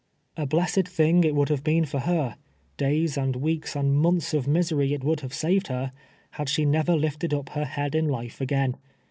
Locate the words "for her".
1.85-2.35